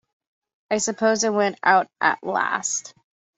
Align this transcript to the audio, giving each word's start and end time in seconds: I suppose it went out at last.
I 0.71 0.79
suppose 0.79 1.23
it 1.23 1.29
went 1.31 1.59
out 1.63 1.87
at 2.01 2.23
last. 2.23 2.95